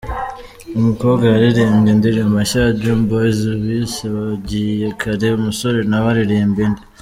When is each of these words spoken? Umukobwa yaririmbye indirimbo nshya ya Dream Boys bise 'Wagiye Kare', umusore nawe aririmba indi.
Umukobwa 0.77 1.23
yaririmbye 1.33 1.89
indirimbo 1.95 2.35
nshya 2.43 2.59
ya 2.65 2.75
Dream 2.79 3.01
Boys 3.09 3.39
bise 3.63 4.03
'Wagiye 4.13 4.87
Kare', 4.99 5.37
umusore 5.39 5.79
nawe 5.89 6.07
aririmba 6.13 6.59
indi. 6.65 6.81